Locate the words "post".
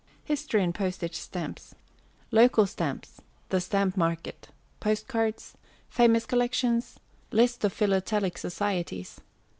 4.79-5.07